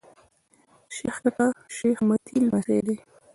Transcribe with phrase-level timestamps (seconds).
[0.95, 2.97] شېخ کټه شېخ متي لمسی دﺉ.